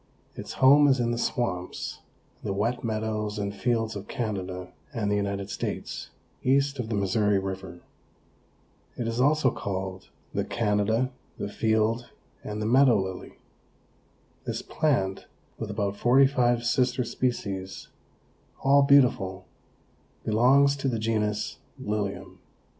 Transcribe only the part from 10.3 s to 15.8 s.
the Canada, the Field and the Meadow Lily. This plant, with